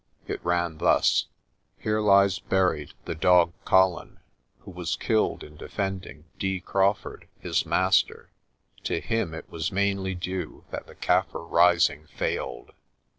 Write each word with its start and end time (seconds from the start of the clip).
It 0.27 0.43
ran 0.43 0.79
thus: 0.79 1.27
"Here 1.77 1.99
lies 2.01 2.39
buried 2.39 2.93
the 3.05 3.13
dog 3.13 3.53
Colin, 3.65 4.19
who 4.61 4.71
was 4.71 4.95
killed 4.95 5.43
in 5.43 5.57
defending 5.57 6.25
D. 6.39 6.59
Craw 6.59 6.89
f 6.93 7.05
urd, 7.05 7.27
his 7.39 7.67
master. 7.67 8.31
To 8.85 8.99
him 8.99 9.35
it 9.35 9.47
was 9.51 9.71
mainly 9.71 10.15
due 10.15 10.63
that 10.71 10.87
the 10.87 10.95
Kaffir 10.95 11.47
Rising 11.47 12.07
failed." 12.07 12.71